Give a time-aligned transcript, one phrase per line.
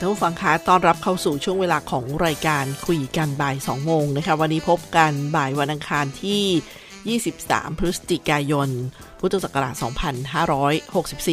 [0.00, 8.68] ท่านผู้ฟังคะต้อนรับเข้าสู่ช่วงเวลาของรายการคุยกันบ่าย2โมงนะคะ วันนี้พบกันบ่ายวันอังคารที่ 23 พฤศจิกายน
[9.20, 9.74] พุทธศักราช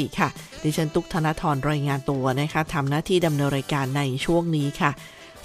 [0.10, 0.30] 2564 ค่ะ
[0.64, 4.92] ดิฉันตุกธนทรรายงานตัวนะคะทำหน้าที่ดำเนินรายการในช่วงนี้ค่ะ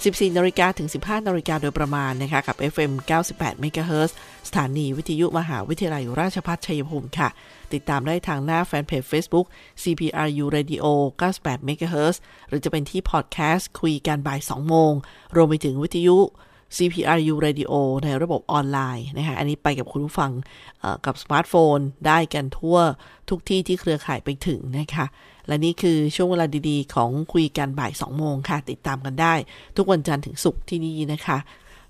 [0.03, 2.91] 14นาฬิกาถึง 15นาฬิกาโดยประมาณนะคะ กับ FM
[3.29, 4.11] 98 MHz
[4.47, 7.29] สถานีวิทยุมหาวิทยาลัยราชภัฏชัยภูมิค่ะ
[7.73, 9.45] ติดตามได้ทางหน้าแฟนเพจ Facebook
[9.81, 10.85] CPRU Radio
[11.21, 12.15] 98 MHz
[12.47, 14.93] หรือจะเป็นที่พอดแคสต์คุยกันบ่าย 2 โมง
[15.35, 16.17] รวมไปถึงวิทยุ
[16.77, 20.31] CPRU Radio ในระบบออนไลน์นะคะ อันนี้ไปกับคุณผู้ฟัง
[21.05, 22.77] กับสมาร์ทโฟนได้กันทั่ว
[23.29, 25.05] ทุกที่ที่เครือข่ายไปถึงนะคะ
[25.47, 29.33] และนี่คือช่วงเวลาดีๆ ของคุยกันบ่าย 2 โมงค่ะ ติดตามกันได้
[29.77, 31.37] ทุกวันจันทร์ถึงศุกร์ที่นี่นะคะ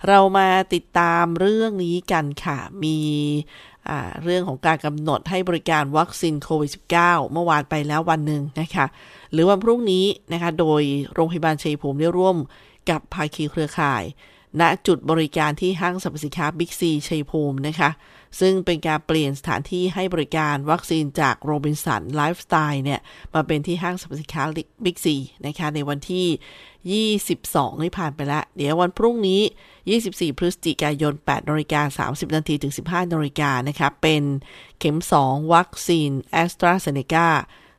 [0.07, 2.97] เรามาติดตามเรื่องนี้กันค่ะ มี
[4.23, 8.85] เรื่องของการกำหนดให้บริการวัคซีนโควิด -19 เมื่อวานไปแล้ววันหนึ่งนะคะ
[9.31, 10.81] หรือวันพรุ่งนี้นะคะ โดย
[11.13, 12.37] โรงพยาบาลชัยภูมิได้ร่วม
[12.89, 14.03] กับภาคีเครือข่าย
[14.59, 17.89] ณจุดบริการที่ห้างสรรพสินค้าบิ๊กซีชัยภูมินะคะ
[18.39, 22.99] ซึ่งเป็นการเปลี่ยนสถานที่ให้บริการวัคซีนจากโรบินสันไลฟ์สไตล์เนี่ย
[23.33, 24.43] มาเป็นที่ห้างสรรพสินค้า
[24.85, 25.15] บิ๊กซี
[25.45, 29.41] นะคะ ในวันที่ 22นี่ผ่านไปแล้ว เดี๋ยววันพรุ่งนี้
[29.89, 34.23] 24 พฤศจิกายน8นาฬิกา30 นาทีถึง 15นาฬิกานะคะเป็น
[34.79, 37.27] เข็ม 2 วัคซีนแอสตราเซเนกา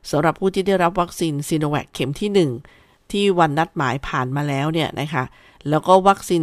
[0.09, 5.23] สำหรับผู้ที่ได้รับวัคซีนซีโนแวคเข็มที่ 1 ที่วันนัดหมายผ่านมาแล้วเนี่ยนะคะ
[5.69, 6.41] แล้วก็วัคซีน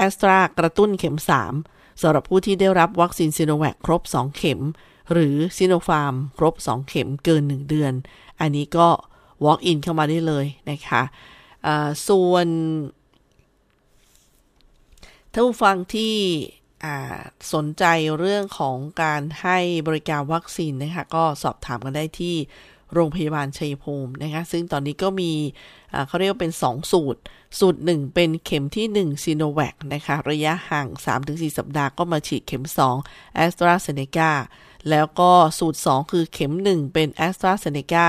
[0.00, 1.16] แอสตรากระตุ้นเข็ม
[1.58, 4.60] 3สำหรับผู้ที่ได้รับวัคซีนซีโนแวคครบ 2 เข็ม
[5.12, 7.92] หรือซีโนฟาร์มครบ 2 เข็มเกิน 1 เดือน
[8.40, 8.88] อันนี้ก็
[9.44, 11.02] walk in เข้ามาได้เลยนะคะ
[12.08, 12.46] ส่วน
[15.32, 16.14] ท่านผู้ฟังที่
[17.52, 17.84] สนใจ
[18.18, 19.58] เรื่องของการให้
[19.88, 22.36] บริการวัคซีนนะคะก็สอบถามกันได้ที่
[22.94, 25.32] โรงพยาบาลชัยภูมินะคะซึ่งตอนนี้ก็มี
[26.06, 27.20] เขาเรียกว่าเป็น 2 สูตร
[27.58, 30.88] สูตร 1 เป็นเข็มที่ 1 ซีโนแวคนะคะระยะห่าง
[31.22, 32.64] 3-4 สัปดาห์ก็มาฉีดเข็ม
[33.02, 34.30] 2 a s t r a z เซ e c a
[34.90, 38.08] แล้วก็สูตร 2 คือเข็ม 1 เป็น a s t r a z เซ e c a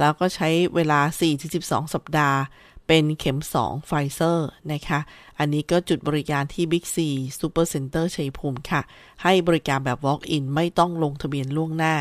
[0.00, 1.00] แล้วก็ใช้เวลา
[1.46, 2.38] 4-12 สัปดาห์
[2.86, 5.00] เป็นเข็ม 2 ไฟเซอร์นะคะ
[5.38, 6.96] อันนี้ก็จุดบริการที่ Big C
[7.38, 8.80] Super Center ชัยภูมิค่ะ
[9.22, 11.94] ให้บริการแบบ Walk-in ไม่ต้องลงทะเบียนล่วงหน้า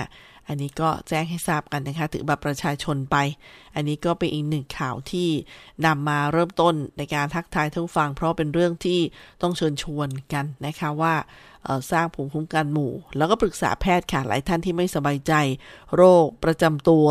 [0.47, 3.17] อันนี้ก็แจ้งให้ทราบกันนะคะถือบัตรประชาชนไป
[3.75, 5.29] อันนี้ก็เป็นอีกหนึ่งข่าวที่
[5.85, 8.99] นำมาเริ่มต้นในการทักทายท่านฟัง เพราะเป็นเรื่องที่
[9.41, 11.13] ต้องเชิญชวนกันนะคะว่า
[11.91, 15.33] สร้างภูมิคุ้มกันหมู่ แล้วก็ปรึกษาแพทย์ค่ะหลายท่านที่ไม่สบายใจ
[15.95, 17.07] โรคประจำตัว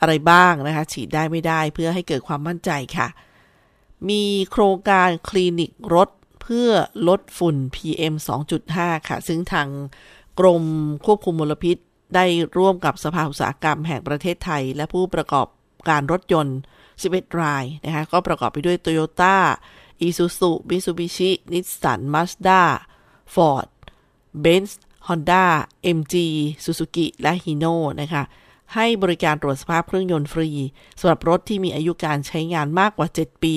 [0.00, 3.08] อะไรบ้างนะคะ ฉีดได้ไม่ได้เพื่อให้เกิดความมั่นใจค่ะ
[4.08, 6.08] มีโครงการคลินิกรถ
[6.42, 6.70] เพื่อ
[7.08, 8.14] ลดฝุ่น PM
[8.62, 9.68] 2.5 ค่ะ ซึ่งทาง
[10.38, 10.64] กรม
[11.06, 11.76] ควบคุมมลพิษ
[12.14, 12.24] ได้
[12.58, 15.46] ร่วมกับสภาอุตสาหกรรมแห่งประเทศไทย และผู้ประกอบ
[15.88, 16.58] การรถยนต์
[16.98, 19.36] 11 รายนะคะก็ประกอบไปด้วย Toyota
[20.06, 22.62] Isuzu Mitsubishi Nissan Mazda
[23.34, 23.68] Ford
[24.44, 24.70] Benz
[25.06, 25.44] Honda
[25.98, 26.14] MG
[26.64, 28.22] Suzuki และ Hino นะคะ
[28.74, 30.48] ให้บริการตรวจสภาพเครื่องยนต์ฟรี
[30.98, 33.56] สำหรับรถที่มีอายุการใช้งานมากกว่า 7 ปี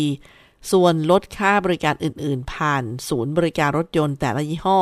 [0.72, 4.80] ส่วนลดค่าบริการอื่น ๆ ผ่านศูนย์บริการรถยนต์แต่ละยี่ห้อ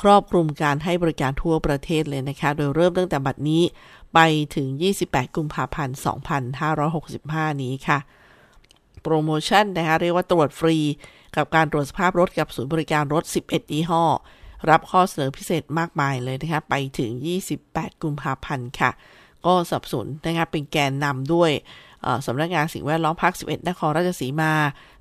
[0.00, 3.62] ครอบคลุมการให้บริการทั่วประเทศเลยนะคะ โดยเริ่มตั้งแต่บัดนี้
[4.14, 4.18] ไป
[4.56, 4.68] ถึง
[5.02, 5.96] 28 กุมภาพันธ์
[6.80, 7.98] 2565 นี้ค่ะ
[9.02, 10.76] โปรโมชั่นนะคะ เรียกว่าตรวจฟรี
[11.36, 14.04] กับการตรวจสภาพรถกับศูนย์บริการรถ 11 ยี่ห้อ
[14.70, 17.10] รับข้อเสนอพิเศษมากมายเลยนะคะ ไปถึง
[17.56, 18.90] 28 กุมภาพันธ์ค่ะ
[19.46, 21.50] ก็สับสนนะคะ เป็นแกนนำด้วย
[22.26, 24.52] สำนักงานสิ่งแวดล้อมภาค 11 นครราชสีมา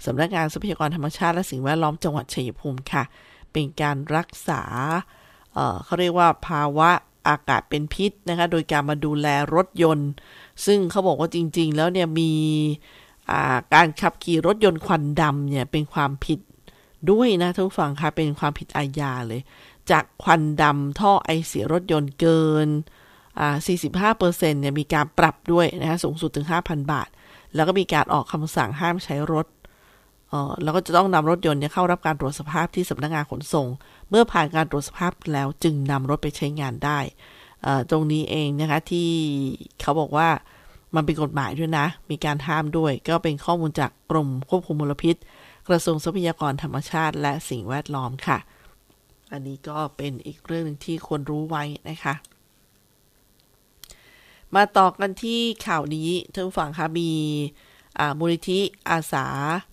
[0.06, 3.04] สำนักงานทรัพยากรธรรมชาติและสิ่งแวดล้อมจังหวัดชัยภูมิค่ะ
[3.58, 4.64] เป็นการรักษา
[5.54, 6.90] เเขาเรียกว่าภาวะ
[7.28, 10.10] อากาศเป็นพิษนะคะ โดยการมาดูแลรถยนต์
[10.66, 12.34] ซึ่งเขาบอกว่าจริง ๆ แล้วเนี่ยมี
[13.74, 16.40] การขับขี่รถยนต์ควันดำเนี่ยเป็นความผิด
[17.10, 19.42] ด้วยนะทุกฝั่งค่ะเป็นความผิดอาญาเลย
[19.92, 22.68] จากควันดำท่อไอเสียรถยนต์เกิน
[23.64, 27.10] 45%เนี่ยมีการปรับด้วยนะคะสูงสุดถึง 5,000 บาท
[27.56, 29.46] แล้วก็มีการออกคำสั่งห้ามใช้รถ
[30.64, 33.68] แล้วก็จะต้องนำรถยนต์เข้ารับการตรวจสภาพที่สำนักงงานขนส่ง
[34.10, 37.00] เมื่อผ่านการตรวจสภาพแล้วจึงนำรถไปใช้งานได้
[37.90, 39.10] ตรงนี้เองนะคะที่
[39.82, 40.30] เขาบอกว่า
[40.96, 45.16] มันเป็นกฎหมายด้วยนะ มีการห้ามด้วย ก็เป็นข้อมูลจากกรมควบคุมมลพิษ
[45.68, 48.38] กระทรวงทรัพยากรธรรมชาติ และสิ่งแวดล้อมค่ะ
[49.32, 52.14] อันนี้ก็เป็นอีกเรื่องหนึ่งที่ควรรู้ไว้นะคะ
[54.56, 57.12] มาต่อกันที่ข่าวนี้ท่านผู้ฟังคะมี
[58.20, 58.60] มูลนิธิ
[58.90, 59.28] อาสา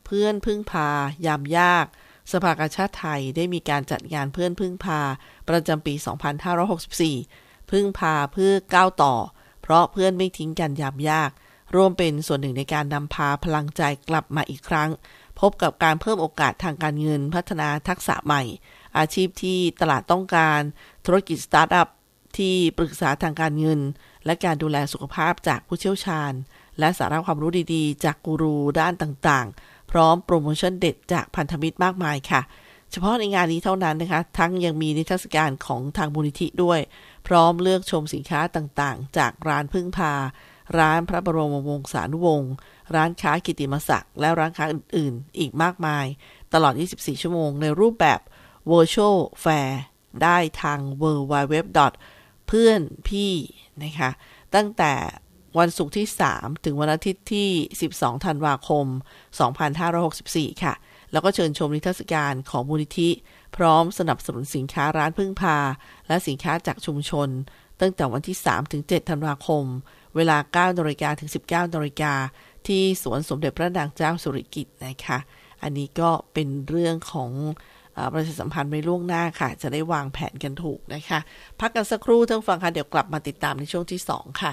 [0.06, 0.88] เพื่อนพึ่งพา
[1.26, 1.86] ยามยาก
[2.32, 5.00] สภากาชาติไทยได้มีการจัดงานเพื่อนพึ่งพา
[5.48, 5.94] ประจำปี
[7.02, 9.14] 2564 พึ่งพาเพื่อก้าวต่อ
[9.62, 11.30] เพราะเพื่อนไม่ทิ้งกันยามยาก
[11.74, 14.90] ร่วมเป็นส่วนหนึ่งในการนำพาพลังใจกลับมาอีกครั้ง
[15.40, 18.42] พบกับการเพิ่มโอกาสทางการเงินพัฒนาทักษะใหม่
[18.98, 20.60] อาชีพที่ตลาดต้องการ
[21.06, 21.88] ธุรกิจสตาร์ทอัพ
[22.38, 23.80] ที่ปรึกษาทางการเงิน
[24.24, 26.32] และการดูแลสุขภาพจากผู้เชี่ยวชาญ
[26.78, 32.42] และสาระความรู้ดีๆ จากกูรูด้านต่างๆ พร้อมโปรโมชั่นเด็ดจากพันธมิตรมากมายค่ะ
[32.90, 36.80] เฉพาะในงานนี้เท่านั้นนะคะ ทั้งยังมีนิทรรศการของทางมูลนิธิด้วย
[37.26, 40.14] พร้อมเลือกชมสินค้าต่างๆ จากร้านพึ่งพา
[40.78, 42.52] ร้านพระบรมวงศานุวงศ์
[42.94, 46.04] ร้านค้ากิติมศักดิ์และร้านค้าอื่น ๆ อีกมากมาย
[46.54, 48.20] ตลอด 24 ชั่วโมงในรูปแบบ
[48.70, 49.70] virtual fair
[50.22, 51.56] ได้ทาง w w w
[52.46, 53.32] เพื่อนพี่
[53.82, 54.10] นะคะ
[54.54, 54.92] ตั้งแต่
[55.58, 56.06] วันศุกร์ที่
[56.36, 57.48] 3 ถึงวันอาทิตย์ที่
[57.88, 58.86] 12 ธันวาคม
[59.74, 60.74] 2564 ค่ะ
[61.12, 63.10] แล้วก็เชิญชมนิทรรศการของมูลนิธิ
[63.56, 65.58] พร้อมสนับสนุนสินค้าร้านพึ่งพา
[66.08, 67.28] และสินค้าจากชุมชน
[67.80, 69.64] ตั้งแต่วันที่ 3 ถึง 7 ธันวาคม
[70.16, 72.12] เวลา 9นาฬิกาถึง 19นาฬิกา
[72.66, 75.18] ที่สวนสมเด็จพระนางเจ้าสุริกิติ์นะคะ
[75.62, 77.30] อันนี้ก็เป็นเรื่องของ
[78.12, 81.20] ประชาสัมพันธ์ไว้ล่วงหน้าค่ะ จะได้วางแผนกันถูกนะคะ
[81.60, 84.52] พักกันสักครู่ท่านฟังค่ะ เดี๋ยวกลับมาติดตามในช่วงที่ 2 ค่ะ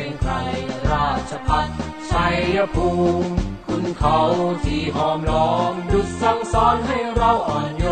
[1.29, 1.67] ชพัฒ
[2.11, 2.89] ชัยภู
[3.23, 3.31] มิ
[3.67, 4.17] คุณเขา
[4.65, 7.85] ที่หอมล้อมดุจสั่งสอนให้เราอ่อนโย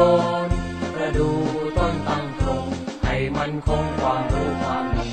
[0.46, 0.48] น
[0.94, 1.30] ประดู
[1.78, 2.66] ต้นตั้งตรง
[3.06, 5.10] ให้มันคงความรู้ความดี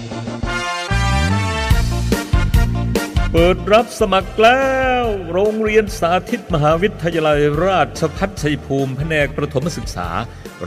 [3.32, 4.66] เปิดรับสมัครแล้
[5.02, 10.08] ว โรงเรียนสาธิตมหาวิทยาลัยราชพัฒชัยภูมิแผนกประถมศึกษา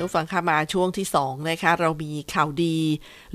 [0.00, 2.76] ท่านผู้ฟังค่ะมาช่วงที่2นะคะเรามีข่าวดี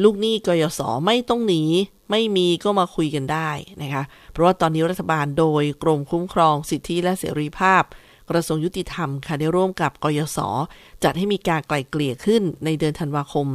[0.03, 1.63] ลูกหนี้กยศไม่ต้องหนี
[2.11, 3.49] ไม่มีก็มาคุยกันได้
[3.81, 7.83] นะคะเพราะว่าตอนนี้รัฐบาลโดยกรมคุ้มครองสิทธิและเสรีภาพ
[8.29, 10.39] กระทรวงยุติธรรมค่ะได้ร่วมกับกยศ
[11.03, 13.47] จัดให้มีการไกล่เกลี่ยขึ้นในเดือนธันวาคม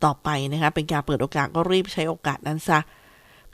[0.04, 2.78] ต่อไปนะคะเป็นการเปิดโอกาสก็รีบใช้โอกาสนั้นซะ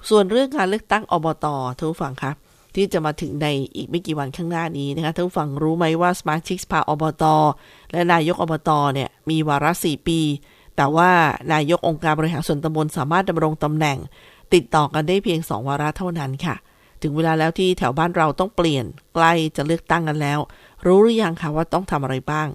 [0.08, 1.46] ส่วนเรื่องการเลือกตั้งอบต
[1.78, 2.36] ท่านผู้ฟังครับ
[2.74, 7.24] ที่จะมาถึงในอีกไม่กี่วันข้างหน้านี้นะคะท่านผู้ฟังรู้ไหมว่าสมาชิกสภาอบต
[7.92, 10.20] และนายกอบตเนี่ยมีวาระ 4 ปี
[10.76, 11.10] แต่ว่า
[11.52, 13.98] นายกองค์การบริหารส่วนตำบลสามารถดำรงตำแหน่ง
[14.54, 16.56] ติดต่อกันได้เพียง2วาระเท่านั้นค่ะ
[17.02, 18.84] ถึงเวลาแล้วที่แถวบ้านเราต้องเปลี่ยน
[19.14, 20.38] ใกล้จะเลือกตั้งกันแล้ว
[20.86, 22.48] รู้หรือยังคะว่าต้องทำอะไรบ้าง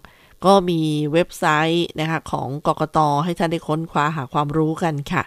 [0.45, 0.81] ก็มี
[1.13, 5.23] เว็บไซต์นะคะของกกตให้ท่านได้ค้นคว้าหาความรู้กันค่ะ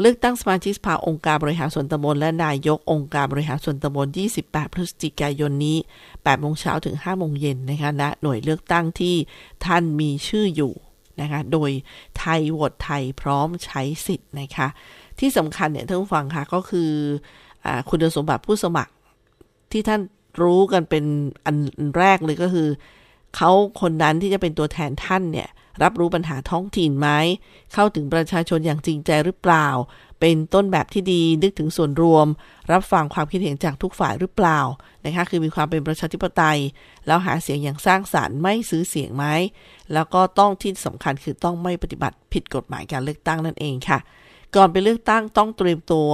[0.00, 4.06] เลือกตั้งสมาชิกสภาองค์การบริหารส่วนตำบลและนายกองค์การบริหารส่วนตำบล
[4.40, 5.76] 28 พฤศจิกายนนี้
[6.08, 9.14] 8โมงเช้าถึง5โมงเย็นนะคะณหน่วยเลือกตั้งที่
[9.64, 10.72] ท่านมีชื่ออยู่
[11.20, 11.70] นะคะ โดย
[12.18, 14.68] ไทยโหวตไทยพร้อมใช้สิทธิ์นะคะ
[15.20, 16.90] ที่สำคัญเนี่ยท่านผู้ฟังค่ะก็คือ
[17.64, 18.92] อคุณสมบัติผู้สมัคร
[19.72, 20.00] ที่ท่าน
[20.42, 21.04] รู้กันเป็น
[21.46, 21.56] อัน
[21.98, 22.68] แรกเลยก็คือ
[23.36, 25.48] เขาคนนั้นที่จะเป็นตัวแทนท่านเนี่ย
[25.82, 27.08] รับรู้ปัญหาท้องถิ่นไหม
[27.74, 29.68] เข้าถึงประชาชนอย่างจริงใจหรือเปล่า
[30.20, 32.26] เป็นต้นแบบที่ดีนึกถึงส่วนรวม
[32.72, 34.60] รับฟังความคิดเห็นจากทุกฝ่ายหรือเปล่า
[35.04, 36.58] นะคะคือมีความเป็นประชาธิปไตย
[37.06, 39.26] แล้วหาเสียงอย่างสร้างสารรค์ไม่ซื้อเสียงไหม
[39.92, 43.98] แล้วก็ต้องที่สำคัญคือต้องไม่ปฏิบัติผิดกฎหมายการเลือกตั้งนั่นเองค่ะ
[44.56, 46.10] ก่อนไปเลือกตั้งต้องเตรียมตัว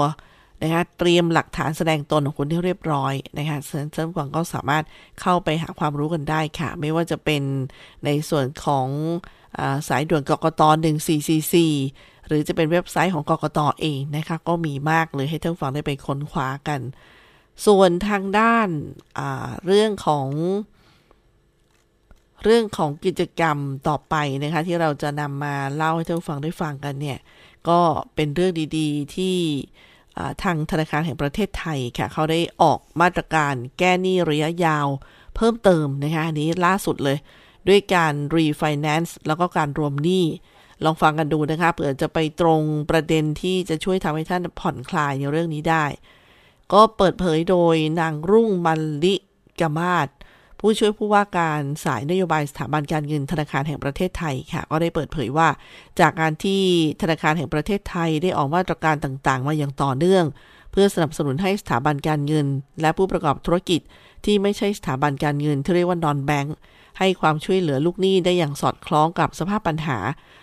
[0.63, 4.85] นะคะเตรียมหลักฐานแสดงตนของคุณที่เรียบร้อยนะคะเซิร์ฟกวางก็สามารถ
[5.21, 7.43] เข้าไปหาความรู้กันได้ค่ะ ไม่ว่าจะเป็น
[8.05, 8.89] ในส่วนของ
[9.59, 10.63] อสายด่วนกกต
[11.45, 16.81] 1444 หรือจะเป็นเว็บไซต์ของกกตเองนะคะก็มีมากเลยให้ท่านผู้ฟังได้ไปค้นคว้ากัน
[17.67, 20.29] ส่วนทางด้านาเรื่องของ
[22.45, 23.57] เรื่องของกิจกรรม
[23.89, 27.19] ต่อไปนะคะที่เราจะนำมาเล่าให้ท่านผู้ฟังได้ฟังกันเนี่ย
[27.69, 27.81] ก็
[28.15, 29.37] เป็นเรื่องดีๆ ที่
[30.43, 34.87] ทางธนาคารแห่งประเทศไทยค่ะเขาได้ออกมาตรการแก้หนี้ระยะยาว
[35.37, 37.19] เพิ่มเติมนะคะอันนี้ล่าสุดเลย
[37.69, 40.25] ด้วยการรีไฟแนนซ์แล้วก็การรวมหนี้
[40.85, 45.85] ลองฟังกันดูนะคะเผื่อจะไปตรงประเด็นที่จะช่วยทำให้ท่านผ่อนคลายในเรื่องนี้ได้
[46.73, 49.15] ก็เปิดเผยโดยนางรุ่งมันลิ
[49.61, 50.09] กมาศ
[50.67, 55.49] ผู้ช่วยผู้ว่าการสายนโยบายสถาบันการเงินธนาคารแห่งประเทศไทยค่ะ ก็ได้เปิดเผยว่า
[56.01, 56.63] จากการที่
[57.03, 60.25] ธนาคารแห่งประเทศไทยได้ออกมาตรการต่างๆ มาอย่างต่อเนื่อง
[60.73, 62.47] เพื่อสนับสนุนให้สถาบันการเงิน
[62.81, 63.81] และผู้ประกอบธุรกิจ
[64.25, 66.55] ที่ไม่ใช่สถาบันการเงินที่เรียกว่านอนแบงค์
[66.99, 69.99] ให้ความช่วยเหลือลูกหนี้ได้อย่างสอดคล้องกับสภาพปัญหา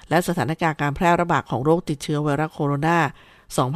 [0.09, 2.97] และสถานการณ์การแพร่ระบาดของโรคติดเชื้อไวรัสโคโรนา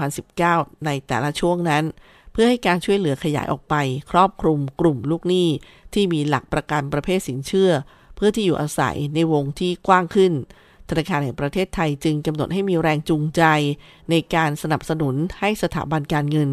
[0.03, 1.83] 2019 ในแต่ละช่วงนั้น
[2.35, 3.75] เพื่อให้การช่วยเหลือขยายออกไป
[4.11, 5.47] ครอบคลุมกลุ่มลูกหนี้
[5.93, 7.71] ที่มีหลักประกันประเภทสินเชื่อ
[8.15, 10.33] เพื่อที่อยู่อาศัยในวงที่กว้างขึ้น
[10.89, 13.43] ธนาคารแห่งประเทศไทยจึงกำหนดให้มีแรงจูงใจ
[14.09, 16.49] ในการสนับสนุนให้สถาบันการเงิน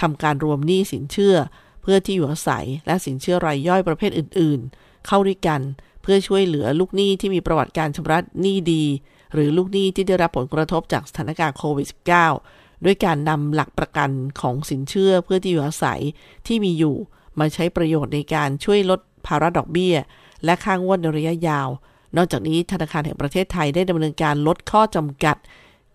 [0.00, 1.36] ทำการรวมหนี้สินเชื่อ
[1.82, 5.60] เพื่อที่อยู่อาศัยและสินเชื่อรายย่อยประเภทอื่น ๆ เข้าด้วยกัน
[6.02, 8.84] เพื่อช่วยเหลือลูกหนี้ที่มีประวัติการชำระหนี้ดี
[9.32, 14.10] หรือลูกหนี้ที่ได้รับผลกระทบจากสถานการณ์โควิด -19 ด้วยการนำหลักประกัน
[14.40, 16.00] ของสินเชื่อเพื่อที่อยู่อาศัย
[16.46, 16.96] ที่มีอยู่
[17.38, 19.96] มาใช้ประโยชน์ในการช่วยลดภาระดอกเบี้ย
[20.44, 21.68] และค่างวดในระยะยาว
[22.16, 25.36] นอกจากนี้ธนาคารแห่งประเทศไทยได้ดำเนินการลดข้อจำกัด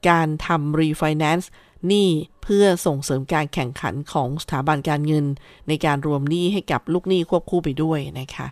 [0.10, 1.50] การทำรีไฟแนนซ์
[1.88, 2.10] หนี้
[2.43, 5.25] เพื่อส่งเสริมการแข่งขันของสถาบันการเงิน
[5.67, 8.48] ในการรวมหนี้ให้กับลูกหนี้ควบคู่ไปด้วยนะคะ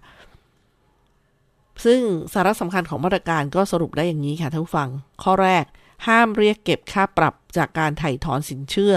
[1.86, 2.00] ซึ่ง
[2.34, 4.90] สาระสำคัญของมาตรการก็สรุปได้อย่างนี้ค่ะท่านผู้ฟัง
[5.24, 5.66] ข้อแรก
[6.06, 8.96] ห้ามเรียกเก็บค่าปรับจากการไถ่ถอนสินเชื่อ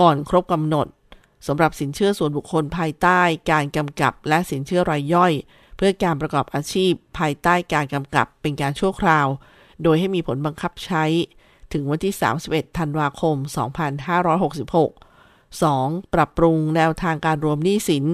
[0.00, 0.86] ก่อนครบกำหนด
[1.46, 5.32] สำหรับสินเชื่อส่วนบุคคลภายใต้ การกำกับและสินเชื่อรายย่อย
[5.76, 9.26] เพื่อการประกอบอาชีพ ภายใต้การกำกับเป็นการชั่วคราว
[9.82, 11.04] โดยให้มีผลบังคับใช้
[11.72, 12.14] ถึงวันที่
[12.46, 13.36] 31 ธันวาคม
[14.94, 16.14] 2566 2.
[16.14, 18.04] ปรับปรุงแนวทางการรวมหนี้สิน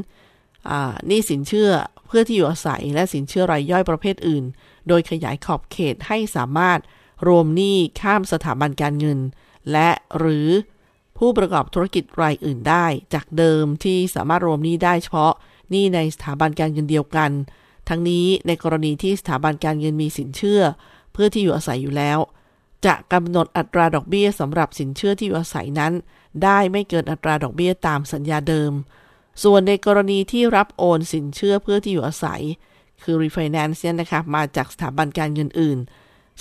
[1.07, 1.71] หนี้สินเชื่อ
[2.07, 4.45] เพื่อที่อยู่อาศัยและสินเชื่อรายย่อยประเภทอื่น
[4.89, 6.79] โดยขยายขอบเขตให้สามารถ
[7.27, 9.19] รวมหนี้ข้ามสถาบันการเงิน
[9.73, 10.49] และหรือ
[11.19, 15.33] ผู้ประกอบธุรกิจรายอื่นได้ จากเดิมที่สามารถรวมหนี้ได้เฉพาะ
[15.71, 17.31] หนี้ในสถาบันการเงินเดียวกัน
[17.89, 20.63] ทั้งนี้ในกรณีที่สถาบันการเงินมีสินเชื่อ
[21.13, 22.19] เพื่อที่อยู่อาศัยอยู่แล้ว
[22.87, 25.93] จะกำหนดอัตราดอกเบี้ยสำหรับสินเชื่อที่อยู่อาศัยนั้น
[26.43, 28.73] ได้ไม่เกินอัตราดอกเบี้ยตามสัญญาเดิม
[29.43, 32.43] ส่วนในกรณีที่รับโอนสินเชื่อเพื่อที่อยู่อาศัย
[33.03, 35.79] คือ refinance เนี่ยนะคะมาจากสถาบันการเงินอื่น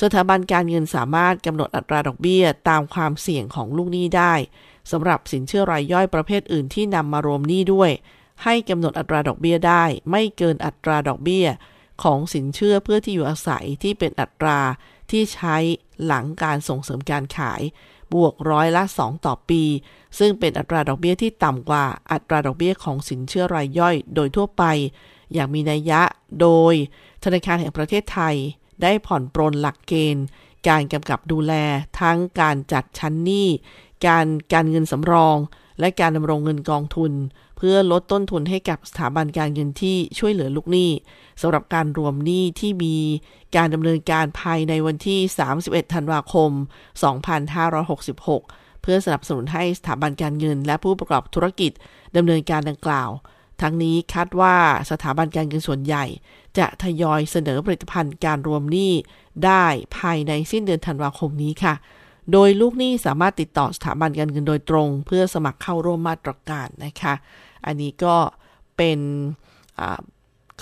[0.02, 4.34] สถาบันการเงินสามารถกำหนดอัตราดอกเบี้ยตามความเสี่ยงของลูกหนี้ได้
[4.92, 7.92] สำหรับสินเชื่อรายย่อยประเภทอื่นที่นำมารวมหนี้ด้วย
[8.44, 11.48] ให้กำหนดอัตราดอกเบี้ยได้ ไม่เกินอัตราดอกเบี้ย
[12.04, 14.60] ของสินเชื่อเพื่อที่อยู่อาศัยที่เป็นอัตรา
[15.12, 15.58] ที่ใช้
[16.06, 17.62] หลังการส่งเสริมการขาย
[18.14, 19.64] บวกร้อยละ 2 ต่อปี
[20.20, 24.64] ซึ่งเป็นอัตราดอกเบี้ยที่ต่ำกว่าอัตราดอกเบี้ยของสินเชื่อรายย่อย โดยทั่วไป
[25.34, 26.02] อย่างมีนัยยะ
[26.42, 26.74] โดย
[27.24, 28.36] ธนาคารแห่งประเทศไทย
[28.82, 30.26] ได้ผ่อนปรนหลักเกณฑ์
[30.68, 31.54] การกำกับดูแล
[32.00, 33.48] ทั้งการจัดชั้นหนี้
[34.08, 35.38] การการเงินสำรอง
[35.80, 37.12] และการดำรงเงินกองทุน
[37.58, 40.92] เพื่อลดต้นทุนให้กับสถาบันการเงินที่ช่วยเหลือลูกหนี้
[41.42, 42.96] สำหรับการรวมหนี้ที่มี
[43.56, 45.20] การดำเนินการภายในวันที่
[45.58, 46.52] 31 ธันวาคม
[47.68, 51.72] 2566 เพื่อสนับสนุนให้สถาบันการเงิน และผู้ประกอบธุรกิจ
[52.16, 53.10] ดำเนินการดังกล่าว
[53.62, 54.56] ทั้งนี้คาดว่า
[54.92, 56.06] สถาบันการเงินส่วนใหญ่
[56.58, 58.94] จะทยอยเสนอผลิตภัณฑ์การรวมหนี้
[59.46, 59.66] ได้
[59.98, 61.74] ภายในสิ้นเดือนธันวาคมนี้ค่ะ
[62.32, 67.14] โดยลูกหนี้สามารถติดต่อสถาบันการเงินโดยตรง เพื่อสมัครเข้าร่วมมาตรการนะคะ
[67.66, 68.16] อันนี้ก็
[68.78, 69.00] เป็น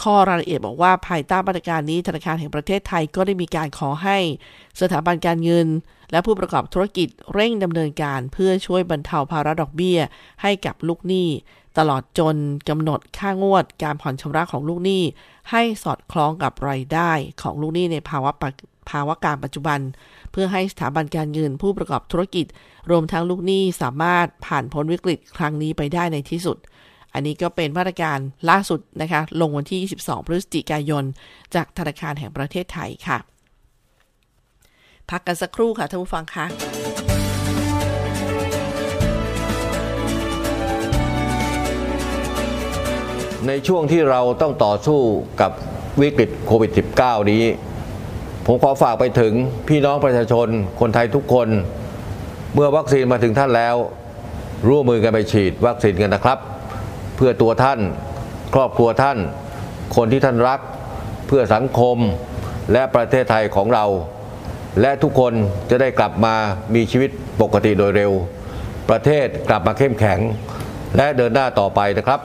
[0.02, 4.18] ข้อรายละเอียดบอกว่าภายใต้มาตรการนี้ธนาคารแห่งประเทศไทยก็ได้มีการขอให้
[4.82, 5.68] สถาบันการเงิน
[6.12, 10.00] และผู้ประกอบธุรกิจเร่งดำเนินการเพื่อช่วยบรรเทาภาระดอกเบี้ย
[10.42, 11.28] ให้กับลูกหนี้
[11.78, 12.36] ตลอดจน
[12.70, 15.04] กำหนดค่างวดการผ่อนชำระของลูกหนี้
[15.52, 18.32] ให้สอดคล้องกับรายได้ของลูกหนี้ในภาวะ
[18.90, 19.80] ภาวะการปัจจุบัน
[20.32, 22.46] เพื่อให้สถาบันการเงินผู้ประกอบธุรกิจ
[22.92, 26.58] รวมทั้งลูกหนี้สามารถผ่านพ้นวิกฤตครั้งนี้ไปได้ในที่สุด
[27.14, 31.04] อันนี้ก็เป็นมาตรการล่าสุดนะคะ ลงวันที่ 22 พฤศจิกายน
[31.56, 33.18] จากธนาคารแห่งประเทศไทยค่ะ
[35.12, 36.46] พักกันสักครู่ค่ะท่านผู้ฟังคะ
[43.48, 45.00] ในช่วงที่เราต้องต่อสู้
[45.42, 45.52] กับ
[46.02, 47.44] วิกฤตโควิด -19 นี้
[48.46, 49.34] ผมขอฝากไปถึง
[49.68, 50.48] พี่น้องประชาชน
[50.80, 51.48] คนไทยทุกคน
[52.54, 53.76] เมื่อวัคซีนมาถึงท่านแล้ว
[54.70, 56.40] ร่วมมือกันไปฉีดวัคซีนกันนะครับ
[57.16, 57.80] เพื่อตัวท่าน
[58.56, 59.18] ครอบครัวท่าน
[59.96, 60.60] คนที่ท่านรัก
[61.28, 61.98] เพื่อสังคม
[62.72, 63.86] และประเทศไทยของเรา
[64.82, 65.34] และทุกคน
[65.70, 66.36] จะได้กลับมา
[66.76, 67.10] มีชีวิต
[67.42, 68.12] ปกติโดยเร็ว
[68.90, 70.20] ประเทศกลับมาเข้มแข็ง
[70.98, 72.20] และเดินหน้าต่อไปนะครับ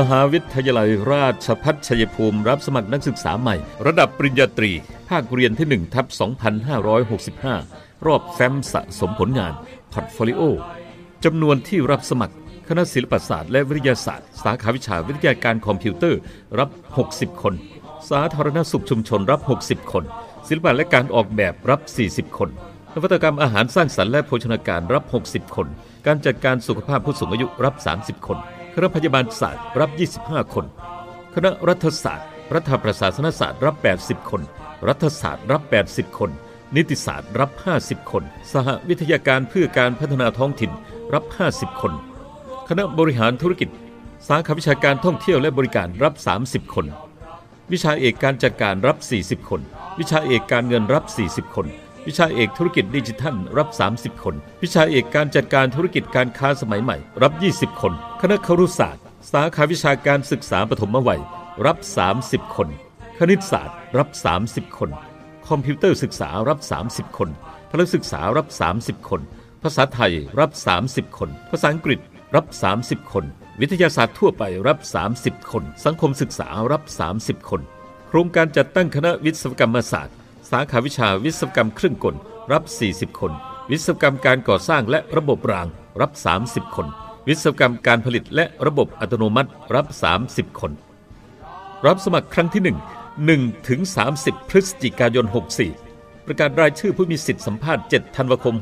[0.10, 3.56] หาวิทยาลัยราชพัฒชัยภูมิรับสมัครนักศึกษาใหม่
[3.86, 4.70] ระดับปริญญาตรี
[5.08, 6.06] ภาคเรียนที่1ทับ
[7.26, 9.52] 2565 รอบแฟ้มสะสมผลงาน
[9.92, 10.42] portfolio
[11.24, 12.36] จำนวนที่รับสมัคร
[12.68, 16.20] คณะศิลปศาสตร์และวิทยาศาสตร์ สาขาวิชาวิทยาการคอมพิวเตอร์
[16.58, 16.70] รับ
[17.06, 17.54] 60 คน
[18.10, 20.04] สาธารณสุขชุมชนรับ 60 คน
[20.48, 22.50] ศิลปะและการออกแบบรับ 40 คน
[22.94, 25.66] นวัตกรรมอาหารสร้างสรรค์และโภชนาการรับ 60 คน
[26.06, 28.38] การจัดการสุขภาพผู้สูงอายุรับ 30 คน
[28.74, 29.90] คณะพยาบาลศาสตร์รับ
[30.24, 30.64] 25 คน
[31.34, 34.42] คณะรัฐศาสตร์ รัฐประศาสนศาสตร์รับ 80 คน
[34.88, 36.30] รัฐศาสตร์รับ 80 คน
[36.76, 37.50] นิติศาสตร์รับ
[37.80, 40.70] 50 คน สหวิทยาการเพื่อการพัฒนาท้องถิ่น
[41.14, 41.24] รับ
[41.54, 41.92] 50 คน
[42.68, 43.68] คณะบริหารธุรกิจ
[44.28, 46.86] สาขาวิชาการท่องเที่ยวและบริการรับ 30 คน
[47.72, 49.60] วิชาเอกการจัดการรับ 40 คน
[49.98, 51.66] วิชาเอกการเงินรับ 40 คน
[52.06, 59.02] วิชาเอกธุรกิจดิจิทัลรับ 30 คน วิชาเอกการจัดการธุรกิจการค้าสมัยใหม่รับ 20 คน คณะครุศาสตร์
[59.32, 61.20] สาขาวิชาการศึกษาปฐมวัย
[61.66, 61.78] รับ
[62.16, 62.68] 30 คน
[63.18, 64.08] คณิตศาสตร์รับ
[64.44, 64.90] 30 คน
[65.48, 67.30] คอมพิวเตอร์ศึกษารับ 30 คน
[67.70, 68.46] พลศึกษารับ
[68.80, 69.20] 30 คน
[69.62, 70.50] ภาษาไทยรับ
[70.84, 72.00] 30 คน ภาษาอังกฤษ
[72.34, 72.46] รับ
[72.80, 73.24] 30 คน
[73.60, 74.78] วิทยาศาสตร์ทั่วไปรับ
[75.14, 76.82] 30 คน สังคมศึกษารับ
[77.16, 77.60] 30 คน
[78.08, 80.14] โครงการจัดตั้งคณะวิศวกรรมศาสตร์
[80.50, 82.16] สาขาวิชาวิศวกรรมเครื่องกล
[82.52, 83.32] รับ 40 คน
[83.70, 85.68] วิศวกรรมการก่อสร้างและระบบราง
[86.00, 86.12] รับ
[86.44, 86.86] 30 คน
[87.28, 89.86] วิศวกรรมการผลิตและระบบอัตโนมัติรับ
[90.24, 90.72] 30 คน
[91.86, 93.80] รับสมัครครั้งที่ 1 1ถึง
[94.14, 95.26] 30 พฤศจิกายน
[95.76, 98.54] 64 ประกาศรายชื่อผู้มีสิทธิสัมภาษณ์ 7 ธันวาคม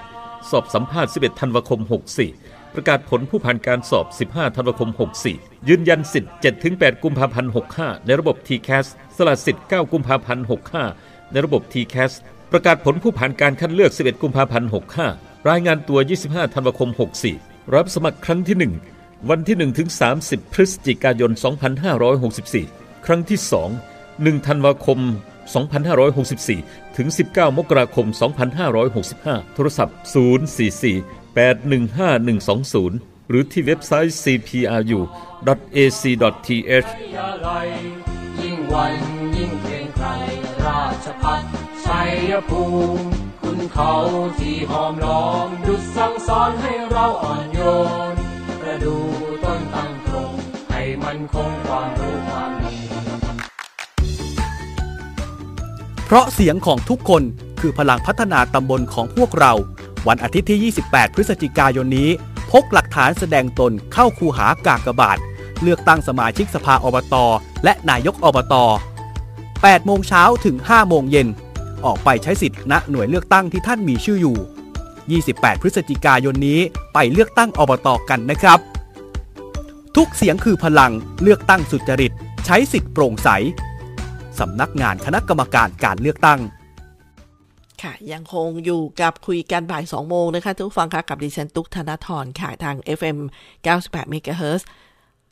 [0.00, 1.80] 64 สอบสัมภาษณ์ 11 ธันวาคม
[2.18, 4.90] 64 ประกาศผลผู้ผ่านการสอบ 15 ธันวาคม
[5.28, 6.32] 64 ยืนยันสิทธิ์
[6.66, 10.44] 7-8 กุมภาพันธ์ 65 ในระบบ TCAS สละสิทธิ์ 9 กุมภาพันธ์
[10.88, 12.12] 65 ในระบบ TCAS
[12.52, 14.68] ประกาศผลผู้ผ่านการคัดเลือก 11 กุมภาพันธ์
[15.08, 16.90] 65 รายงานตัว 25 ธันวาคม
[17.32, 18.56] 64 รับสมัครครั้งที่
[18.96, 19.88] 1 วันที่1ถึง
[20.20, 21.30] 30 พฤศจิกายน
[22.58, 23.38] 2564 ครั้งที่
[23.88, 24.98] 2 1 ธันวาคม
[26.18, 28.06] 2564 ถึง 19 มกราคม
[28.80, 29.96] 2565 โทรศัพท์
[30.58, 35.00] 044 815 120 หรือที่เว็บไซต์ cpru.ac.th
[38.42, 38.94] ยิ่งวัน
[39.36, 40.08] ยิ่งเกรงไกร
[40.66, 41.42] ราชพัฒ
[41.86, 42.62] ชัยภู
[42.96, 43.04] มิ
[43.42, 43.92] คุณเขา
[44.38, 47.60] ที่หอมล้อมดุจสั่งสอนให้เราอ่อนโย
[48.12, 48.14] น
[48.60, 48.96] ประดู
[49.44, 50.32] ต้นตั้งตรง
[50.70, 52.78] ให้มันคงความรู้ความดี
[56.06, 57.22] เพราะเสียงของทุกคน
[57.60, 59.52] คือพลังพัฒนาตำบลของพวกเรา
[60.08, 62.10] วันอาทิตย์ที่ 28 พฤศจิกายนนี้
[62.52, 65.18] พกหลักฐานแสดงตนเข้าคูหากากบาท
[65.62, 67.14] เลือกตั้งสมาชิกสภาอบต
[67.64, 68.54] และนายกอบต
[69.24, 71.28] 8 โมงเช้าถึง 5 โมงเย็น
[71.84, 76.60] ออกไปใช้สิทธิ์ณหน่วยเลือกตั้งที่ท่านมีชื่ออยู่ 28 พฤศจิกายนนี้
[76.94, 78.58] ไปเลือกตั้งอบตกันนะครับ
[79.96, 82.12] ทุกเสียงคือพลังเลือกตั้งสุจริต
[82.46, 83.28] ใช้สิทธิ์โปร่งใส
[84.38, 86.40] สำนักงานคณะกรรมการการเลือกตั้ง
[87.82, 93.18] ค่ะ ยังคงอยู่กับคุยกันบ่าย 2 โมงนะคะ ทุกฟังค่ะกับดิฉันตุ๊กธนทรค่ะ ทาง FM
[93.66, 94.62] 98 MHz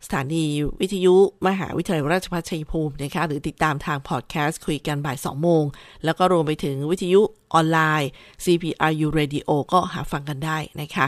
[0.05, 0.45] สถานี
[0.81, 1.15] วิทยุ
[1.47, 5.65] มหาวิทยาลัยราชภัฏชัยภูมินะคะหรือติดตามทางพอดแคสต์คุยกันบ่าย 2 โมง
[6.05, 7.21] แล้วก็รวมไปถึงวิทยุ
[7.55, 8.11] ออนไลน์
[8.45, 11.07] CPRU Radio ก็หาฟังกันได้นะคะ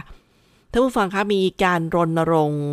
[0.70, 2.64] ท่านผู้ฟังคะมีการรณรงค์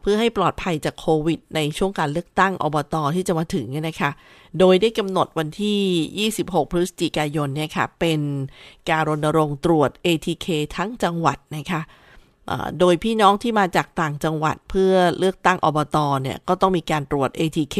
[0.00, 4.10] เพื่อให้ปลอดภัยจากโควิด ในช่วงการเลือกตั้งอบตที่จะมาถึงเนี่ยนะคะ
[4.58, 8.20] โดยได้กำหนดวันที่ 26 พฤศจิกายนเนี่ยค่ะ เป็น
[8.90, 11.80] การรณรงค์ตรวจ ATK ทั้งจังหวัดนะคะ
[12.78, 17.78] โดยพี่น้องที่มาจากต่างจังหวัดเพื่อเลือกตั้งอบตเนี่ย ก็ต้องมีการตรวจ ATK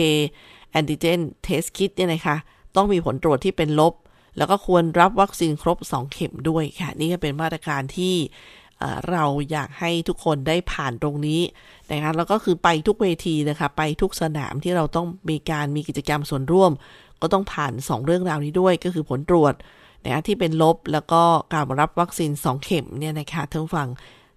[0.78, 2.36] Antigen Test Kit เนี่ยนะคะ
[2.76, 3.94] ต้องมีผลตรวจที่เป็นลบ
[4.38, 8.14] แล้วก็ควรรับวัคซีนครบ 2 เข็มด้วยค่ะ นี่ก็เป็นมาตรการที่
[9.10, 11.40] เราอยากให้ทุกคนได้ผ่านตรงนี้
[11.92, 16.72] นะคะแล้วก็คือไปทุกเวทีนะคะไปทุกสนามที่เราต้องมีการมีกิจกรรมส่วนร่วม
[17.22, 19.54] ก็ต้องผ่าน 2 เรื่องราวนี้ด้วยก็คือผลตรวจ
[20.04, 23.88] นะคะที่เป็นลบแล้วก็การรับวัคซีน 2 เข็มเนี่ยนะคะท่านผู้ฟัง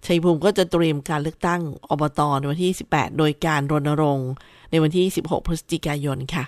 [0.05, 4.31] ชัยภูมิก็จะเตรียมการเลือกตั้งอบตในวันที่ 18 โดยการรณรงค์
[4.71, 6.45] ในวันที่ 16 พฤศจิกายนค่ะ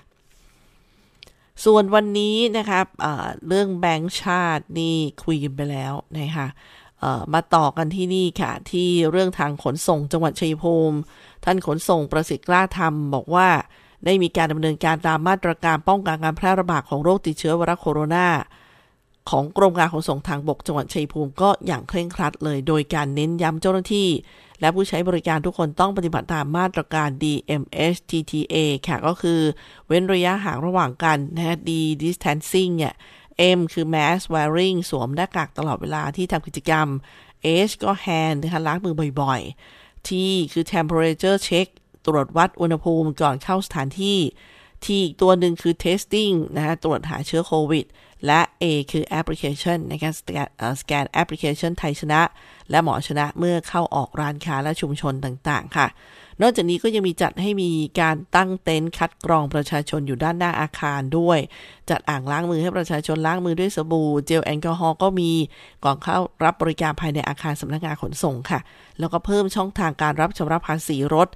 [1.65, 6.47] ส่วนวันนี้นะครับเเรื่องแบงก์ชาตินี่คุยกันไปแล้วนะคะ
[7.33, 10.97] มาต่อกันที่นี่ค่ะ ที่เรื่องทางขนส่งจังหวัดชัยภูมิ
[11.45, 13.49] ท่านขนส่งประสิทธิ์กล้าธรรม บอกว่า
[14.05, 18.27] ได้มีการดำเนินการตามมาตรการป้องกันการแพร่ระบาดของโรคติดเชื้อไวรัสโคโรนา
[19.29, 24.09] ของกรมการขนส่งทางบกจังหวัดชัยภูมิก็อย่างเคร่งครัดเลย โดยการเน้นย้ำเจ้าหน้าที่
[24.61, 28.55] และผู้ใช้บริการทุกคนต้องปฏิบัติตามมาตรการ DMHTTA
[28.87, 29.39] ค่ะก็คือ
[29.87, 31.69] เว้นระยะห่างระหว่างกันนะ D
[32.01, 32.93] distancing เนี่ย
[33.57, 36.87] M คือ mask wearing สวมหน้ากากตลอดเวลาที่ทำกิจกรรม
[37.67, 40.09] H ก็ hand นะคะล้างมือบ่อยๆ T
[40.53, 41.67] คือ temperature check
[42.05, 44.19] ตรวจวัดอุณหภูมิก่อนเข้าสถานที่
[44.85, 47.85] T อีกตัวหนึ่งคือ testing นะคะตรวจหาเชื้อโควิด
[48.25, 50.47] และ A คือแอปพลิเคชันในการสแกน
[50.81, 52.21] สแกนแอปพลิเคชันไทยชนะ
[52.69, 55.87] และหมอชนะเมื่อเข้าออกร้านค้าและชุมชนต่างๆ ค่ะ
[56.41, 61.39] นอกจากนี้ก็ยังมีจัดให้มีการตั้งเต็นท์คัดกรองประชาชนอยู่ด้านหน้าอาคารด้วย
[61.89, 65.31] จัดอ่างล้างมือให้ประชาชนล้างมือด้วยสบู่เจลแอลกอฮอล์ก็มี
[65.83, 68.59] ก่อนเข้ารับบริการภายในอาคารสำนักงานขนส่งค่ะ
[68.99, 71.27] แล้วก็เพิ่มช่องทางการรับชำระภาษีรถ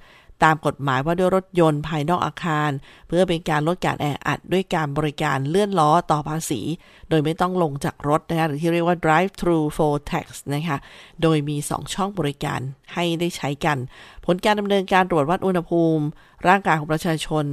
[0.44, 2.70] ตามกฎหมายว่าด้วยรถยนต์ภายนอกอาคาร
[3.08, 6.60] เพื่อเป็นการลดการแออัดด้วยการบริการเลื่อนล้อต่อภาษี
[7.08, 10.78] โดยไม่ต้องลงจากรถนะคะหรือที่เรียกว่า drive through for tax นะคะ
[11.22, 12.60] โดยมี 2 ช่องบริการ
[12.94, 13.78] ให้ได้ใช้กัน
[14.24, 16.04] ผลการดำเนินการตรวจวัดอุณหภูมิ
[16.48, 17.46] ร่างกายของประชาชน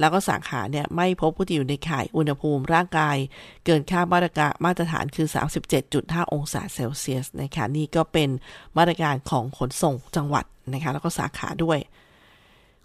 [0.00, 3.16] แล้วก็สาขาเนี่ยไม่พบผู้ที่อยู่ในข่ายอุณหภูมิร่างกาย
[3.64, 5.28] เกินค่ามาตรการมาตรฐานคือ
[5.80, 8.28] 37.5 องศาเซลเซียสนะคะนี่ก็เป็น
[8.78, 11.78] มาตรการของขนส่งจังหวัดนะคะแล้วก็สาขาด้วย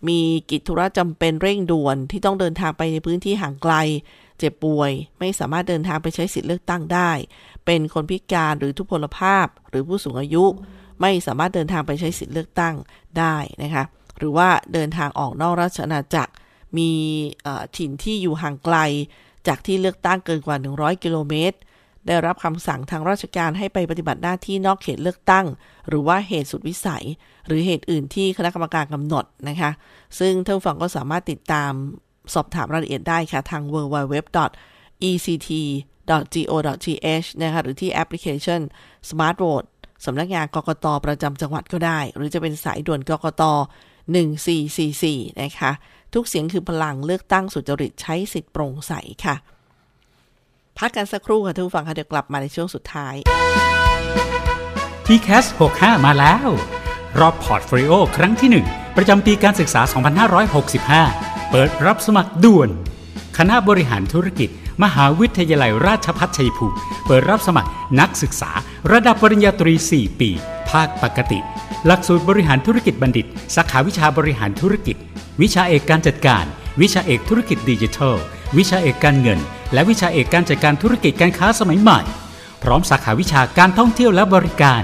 [0.08, 0.18] มี
[0.50, 3.74] กิจธุระจำเป็นเร่งด่วนที่ต้องเดินทางไปในพื้นที่ห่างไกล
[4.38, 7.10] เจ็บป่วย ไม่สามารถเดินทางไปใช้สิทธิเลือกตั้งได้
[7.66, 10.44] เป็นคนพิการหรือทุพพลภาพ หรือผู้สูงอายุ
[11.00, 12.74] ไม่สามารถเดินทางไปใช้สิทธิเลือกตั้ง
[13.18, 13.84] ได้นะคะ
[14.18, 16.32] หรือว่าเดินทางออกนอกราชอาณาจักร
[16.76, 16.90] มี
[17.76, 18.76] ถิ่นที่อยู่ห่างไกล
[19.46, 21.58] จากที่เลือกตั้งเกินกว่า 100 กิโลเมตร
[22.06, 25.46] ได้รับคำสั่งทางราชการให้ไปปฏิบัติหน้าที่นอกเขตเลือกตั้ง
[25.88, 27.04] หรือว่าเหตุสุดวิสัย
[27.46, 29.70] หรือเหตุอื่นที่คณะกรรมการกำหนดนะคะ
[30.18, 31.72] ซึ่งท่านฟังก็สามารถติดตาม
[32.34, 33.62] สอบถามรายละเอียดได้ค่ะ ทาง
[36.10, 38.60] www.go.th นะคะหรือที่แอปพลิเคชัน
[39.08, 39.66] Smart Vote
[40.04, 43.42] สำนักงานกกตประจำจังหวัดก็ได้ หรือจะเป็นสายด่วนกกต
[44.62, 45.70] 1444 นะคะ
[46.14, 48.92] ทุกเสียงคือพลังเลือกตั้งสุจริตใช้สิทธิ์โปร่งใส
[49.24, 49.36] ค่ะ
[50.78, 53.14] พักกันสักครู่ค่ะท่านผู้ฟังค่ะเดี๋ยวกลับมาในช่วงสุดท้าย
[55.06, 55.44] t c a s
[55.76, 56.48] 65 มาแล้ว
[57.20, 59.80] รอบ port folio ครั้งที่ 1 ประจำปีการศึกษา
[60.86, 62.68] 2565 เปิดรับสมัครด่วน
[63.38, 64.48] คณะบริหารธุรกิจ
[64.82, 68.50] มหาวิทยาลัยราชภัฏชัยภูมิ เปิดรับสมัครนักศึกษา
[68.92, 70.30] ระดับปริญญาตรี 4 ปี
[70.70, 71.38] ภาคปกติ
[71.86, 74.96] หลักสูตรบริหารธุรกิจบัณฑิต สาขาวิชาบริหารธุรกิจ
[75.42, 76.44] วิชาเอกการจัดการ
[76.80, 78.16] วิชาเอกธุรกิจดิจิทัล
[78.56, 79.40] วิชาเอกการเงิน
[79.72, 82.00] และวิชาเอกการจัดการธุรกิจการค้าสมัยใหม่
[82.62, 84.82] พร้อมสาขาวิชาการท่องเที่ยวและบริการ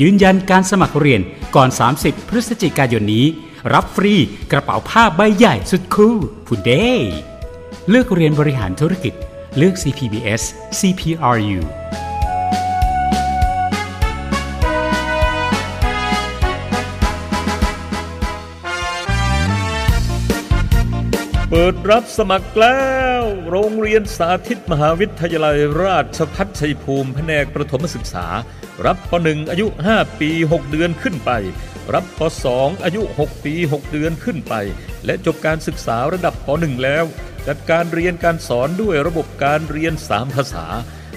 [0.00, 1.20] ยืนยันการสมัครเรียน
[1.56, 1.68] ก่อน
[2.00, 3.26] 30 พฤศจิกายนนี้
[3.72, 4.14] รับฟรี
[4.52, 7.29] กระเป๋าผ้าใบใหญ่สุดคูลพุนเดย์
[7.88, 9.14] เลือกเรียนบริหารธุรกิจ
[9.58, 10.42] เลือก CPBS
[10.78, 11.60] CPRU
[21.52, 22.82] เปิดรับสมัครแล้
[23.20, 28.26] ว โรงเรียนสาธิตมหาวิทยาลัยราชพัฒชัยภูมิแผนกประถมศึกษา
[28.86, 31.30] รับป .1 อายุ 5 ปี 6 เดือนขึ้นไป
[31.94, 32.20] รับป
[32.52, 34.54] .2 อายุ 6 ปี 6 เดือนขึ้นไป
[35.04, 37.04] และจบการศึกษาระดับป .1 แล้ว
[37.48, 40.66] จัดการเรียนการสอนด้วยระบบการเรียน 3 ภาษา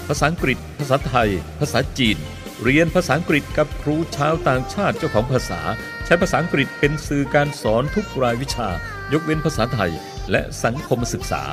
[0.07, 2.17] ภาษาอังกฤษ ภาษาไทย ภาษาจีน
[2.63, 5.61] เรียนภาษาอังกฤษกับครูชาวต่างชาติเจ้าของภาษา
[6.05, 8.69] ใช้ภาษาอังกฤษเป็นสื่อการสอนทุกรายวิชา
[9.13, 9.91] ยกเว้นภาษาไทย
[10.31, 11.43] และสังคมศึกษา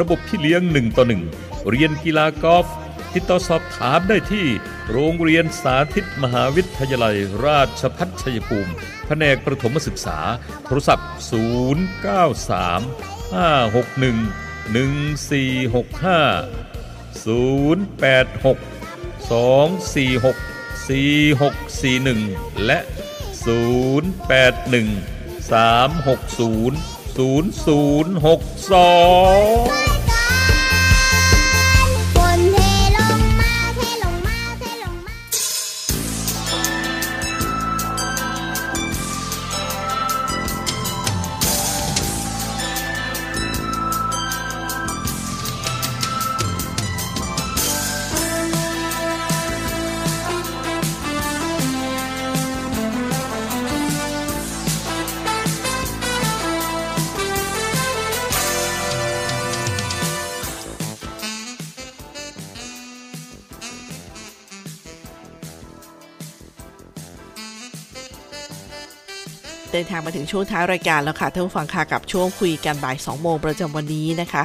[0.00, 1.22] ระบบที่เลี้ยงหนึ่งต่อหนึ่ง
[1.70, 2.66] เรียนกีฬากอล์ฟ
[3.14, 4.46] ติดต่อสอบถามได้ที่
[4.92, 8.72] โรงเรียนสาธิตมหาวิทยาลัย ราชพัฒชัยภูมิ
[9.06, 10.18] แผนกประถมศึกษา
[10.66, 11.08] โทรศัพท์
[12.54, 14.32] 093 561
[15.70, 16.48] 1465
[17.24, 18.58] 086
[19.28, 20.56] 246
[20.88, 22.36] 4641
[22.66, 22.78] และ
[23.44, 24.86] 081
[25.40, 26.72] 360
[27.16, 30.05] 0062
[69.76, 74.42] ดินทางมาถึงช่วงท้ายรายการแล้วค่ะท่านผู้ฟังค่ะกับช่วงคุยกันบ่าย 2 โมงประจำวันนี้นะคะ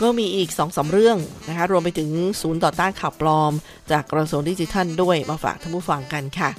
[0.00, 2.10] ก็มีอีก2อสาเรื่องนะคะ รวมไปถึง
[2.40, 3.52] ศูนย์ต่อต้านข่าวปลอม
[3.90, 6.50] จากกระทรวงดิจิทัลด้วยมาฝากท่านผู้ฟังกันค่ะ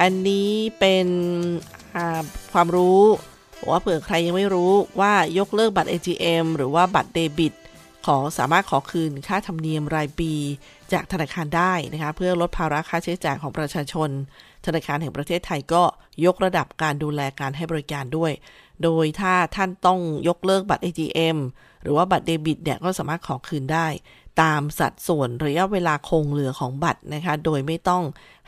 [0.00, 1.06] อันนี้เป็น
[2.52, 3.02] ความรู้
[3.58, 7.52] บอกว่าเผื่อใครยังไม่รู้ว่ายกเลิกบัตร ATM หรือว่าบัตรเดบิต
[8.06, 10.32] ขอสามารถขอคืนค่าธรรมเนียมรายปี
[10.92, 14.08] จากธนาคารได้นะคะ เพื่อลดภาระค่าใช้จ่ายของประชาชน
[14.66, 15.82] ธนาคารแห่งประเทศไทยก็
[16.26, 18.32] ยกระดับการดูแลการให้บริการด้วย
[18.82, 21.38] โดยถ้าท่านต้องยกเลิกบัตร ATM
[21.82, 23.86] หรือว่าบัตรเดบิตเนี่ยก็สามารถขอคืนได้
[24.42, 28.04] ตามสัดส่วนระยะเวลาคงเหลือของบัตรนะคะ โดยไม่ต้อง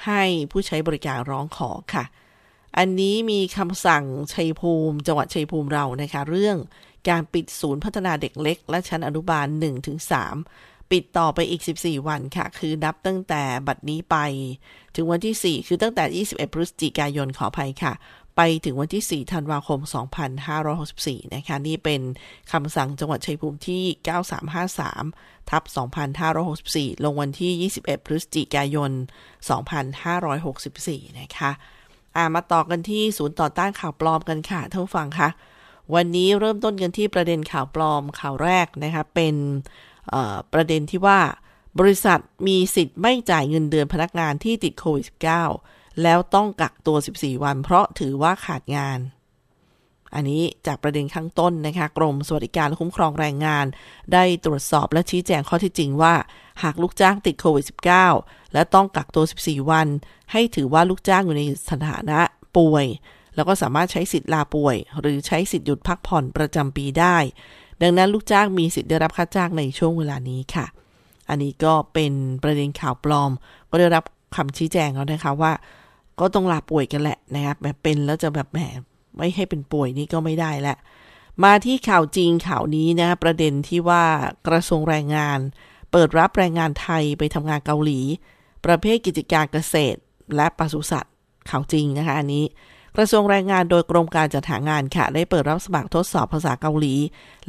[0.07, 2.05] ให้ผู้ใช้บริการร้องขอค่ะ
[2.79, 6.57] อันนี้มีคำสั่งชัยภูมิ จังหวัดชัยภูมิเรานะคะเรื่อง
[7.09, 9.47] การปิดศูนย์พัฒนาเด็กเล็ก และชั้นอนุบาล
[10.11, 14.16] 1-3 ปิดต่อไปอีก 14 วันค่ะ คือนับตั้งแต่บัดนี้ไป
[14.94, 17.92] ถึงวันที่ 4 คือตั้งแต่ 21 พฤศจิกายนขออภัยค่ะ
[18.37, 19.81] ไปถึงวันที่ 4 ธันวาคม
[20.57, 22.00] 2564 นะคะ นี่เป็น
[22.53, 23.83] คำสั่งจังหวัดชัยภูมิที่
[24.66, 25.62] 9353 ทับ
[26.35, 28.90] 2564 ลงวันที่ 21 พฤศจิกายน
[30.44, 31.50] 2564 นะคะ
[32.16, 35.29] อ่ามาต่อกันที่ศูนย์ต่อต้านข่าวปลอมกันค่ะท่านผู้ฟังคะ
[35.94, 39.35] วันนี้เริ่มต้นกันที่ประเด็นข่าวปลอมข่าวแรกนะคะเป็น
[40.53, 41.21] ประเด็นที่ว่า
[41.79, 45.05] บริษัทมีสิทธิ์ไม่จ่ายเงินเดือนพนักงานที่ติดโควิด
[45.53, 48.99] -19 แล้วต้องกักตัว 14 วัน เพราะถือว่าขาดงาน
[50.15, 53.67] อันนี้จากประเด็นข้างต้นนะคะ กรมสวัสดิการและคุ้มครองแรงงาน
[54.13, 56.15] ได้ตรวจสอบและชี้แจงข้อที่จริงว่า
[56.63, 57.65] หากลูกจ้างติดโควิด
[58.11, 59.89] -19 และต้องกักตัว 14 วัน
[60.33, 62.21] ให้ถือว่าลูกจ้างอยู่ในสถานะ
[62.57, 62.87] ป่วย
[63.35, 67.17] แล้วก็สามารถใช้สิทธิ์ลาป่วย หรือใช้สิทธิ์หยุดพักผ่อนประจำปีได้
[67.83, 70.66] ดังนั้นลูกจ้างมีสิทธิ์ได้รับค่าจ้างในช่วงเวลานี้ค่ะ
[71.29, 72.12] อันนี้ก็เป็น
[72.43, 73.31] ประเด็นข่าวปลอม
[73.71, 74.05] ก็ได้รับ
[74.37, 75.53] คำชี้แจงแล้วนะคะว่า
[76.21, 78.59] ก็ต้องลาป่วยกันแหละนะครับแบบเป็นแล้วจะแบบแหม
[79.16, 80.77] ไม่ให้เป็นป่วยนี่ก็ไม่ได้ละ
[81.45, 84.05] มาที่ข่าวจริงข่าวนี้นะประเด็นที่ว่า
[84.49, 85.38] กระทรวงแรงงาน
[85.93, 88.01] เปิดรับแรงงานไทยไปทำงานเกาหลี
[88.66, 89.99] ประเภทกิจการเกษตร
[90.37, 91.14] และปศุสัตว์
[91.51, 92.45] ข่าวจริงนะคะอันนี้
[92.96, 96.94] กระทรวงแรงงานโดยกรมการจัดหางานค่ะ ได้เปิดรับสมัครทดสอบภาษาเกาหลี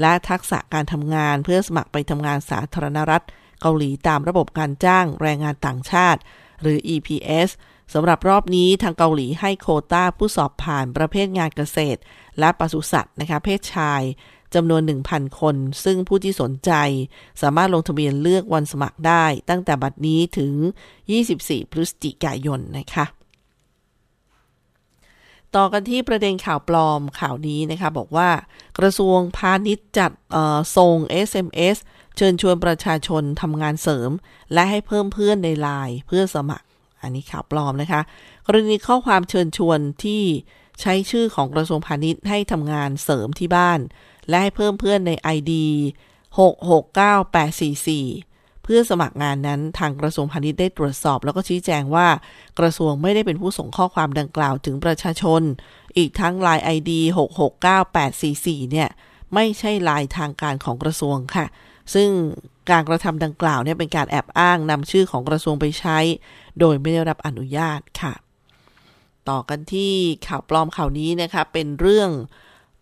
[0.01, 3.23] และทักษะการทำงานเพื่อสมัครไปทำงานสาธารณรัฐ
[3.61, 6.19] เกาหลีตามระบบการจ้างแรงงานต่างชาติ
[6.61, 7.49] หรือ EPS
[7.93, 11.99] สำหรับรอบนี้ทางเกาหลีให้โคต้าผู้สอบผ่านประเภทงานเกษตร
[12.39, 14.01] และปศุสัตว์นะคะเพศชาย
[14.55, 16.71] จำนวน 1,000 คน ซึ่งผู้ที่สนใจ
[17.41, 20.53] สามารถลงทะเบียนเลือกวันสมัครได้ ตั้งแต่บัดนี้ถึง
[21.11, 23.05] 24 พฤศจิกายนนะคะ
[25.55, 28.29] ต่อกันที่ประเด็นข่าวปลอมข่าวนี้นะคะ บอกว่า
[28.79, 30.95] กระทรวงพาณิชย์จัดเอ่อส่ง
[31.27, 31.77] SMS
[32.17, 34.09] เชิญชวนประชาชนทำงานเสริม
[34.53, 36.65] และให้เพิ่มเพื่อนในไลน์เพื่อสมัคร
[37.01, 38.01] อันนี้ข่าวปลอมนะคะ
[38.47, 40.21] กรณีข้อความเชิญชวนที่
[40.81, 43.79] ใช้ชื่อของกระทรวงพาณิชย์ให้ทำงานเสริมที่บ้าน
[44.29, 45.51] และให้เพิ่มเพื่อนใน ID
[46.37, 48.30] 669844
[48.73, 52.07] พื่อสมัครงานนั้นทางกระทรวงพาณิชย์ได้ตรวจสอบ แล้วก็ชี้แจงว่า
[52.59, 55.41] กระทรวงไม่ได้เป็นผู้ส่งข้อความดังกล่าวถึงประชาชน
[55.97, 56.91] อีกทั้ง Line ID
[57.65, 58.89] 669844 เนี่ย
[59.33, 61.45] ไม่ใช่ลายทางการของกระทรวงค่ะ
[61.93, 62.09] ซึ่ง
[62.69, 65.97] การกระทำดังกล่าวเนี่ยเป็นการแอบอ้างนำชื่อของกระทรวงไปใช้
[66.59, 68.13] โดยไม่ได้รับอนุญาตค่ะ
[69.29, 69.93] ต่อกันที่
[70.27, 72.09] ข่าวปลอมข่าวนี้นะคะเป็นเรื่อง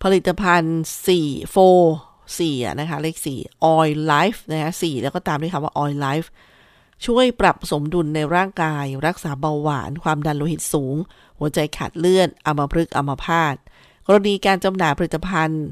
[0.03, 6.27] ผลิตภัณฑ์4 4 4อะนะคะเลข 4 Oil Life นะคะ4แล้วก็ตามด้วยคำว่า Oil Life
[7.05, 10.95] ช่วยปรับสมดุลในร่างกาย รักษาเบาหวาน ความดันโลหิตสูง
[11.39, 13.55] หัวใจขาดเลือดอัมพฤกษ์อัมพาต
[14.07, 15.63] กรณีการจำหน่ายผลิตภัณฑ์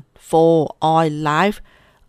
[0.42, 1.58] 4 Oil Life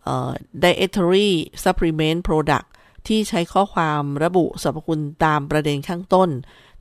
[0.03, 0.31] เอ่อ
[0.63, 1.29] Dietary
[1.63, 2.67] Supplement Product
[3.07, 6.29] ที่ใช้ข้อความระบุสรรพคุณตามประเด็นข้างต้น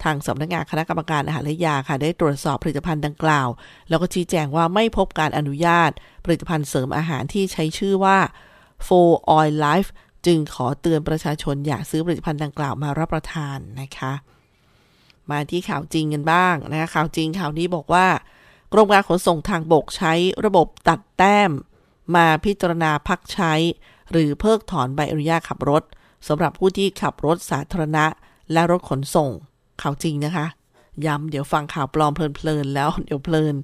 [0.04, 3.48] ทางสำนักงานคณะกรรมการอาหารและยาค่ะ ได้ตรวจสอบผลิตภัณฑ์ดังกล่าว
[3.88, 5.90] แล้วก็ชี้แจงว่าไม่พบการอนุญาต
[6.24, 8.18] ผลิตภัณฑ์เสริมอาหารที่ใช้ชื่อว่า
[8.86, 9.90] For Oil Life
[10.26, 14.12] จึงขอเตือนประชาชนอย่าซื้อผลิตภัณฑ์ดังกล่าวมารับประทานนะคะ
[15.30, 18.06] มาที่ข่าวจริงกันบ้างนะคะข่าวจริงข่าวนี้บอกว่า
[18.72, 20.12] กรมการขนส่งทางบกใช้
[20.44, 21.50] ระบบตัดแต้ม
[22.16, 23.52] มาพิจารณาพักใช้
[24.12, 25.82] หรือเพิกถอนใบอนุญาตขับรถ
[26.28, 28.06] สำหรับผู้ที่ขับรถสาธารณะ
[28.52, 29.30] และรถขนส่ง
[29.82, 30.46] ข่าวจริงนะคะ
[31.06, 33.54] ย้ำเดี๋ยวฟังข่าวปลอมเพลินๆแล้วเดี๋ยวเพลิน